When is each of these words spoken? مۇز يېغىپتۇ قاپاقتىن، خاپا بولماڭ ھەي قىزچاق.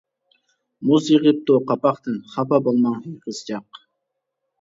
مۇز 0.91 1.09
يېغىپتۇ 1.13 1.57
قاپاقتىن، 1.71 2.15
خاپا 2.31 2.59
بولماڭ 2.69 2.97
ھەي 3.05 3.13
قىزچاق. 3.27 3.79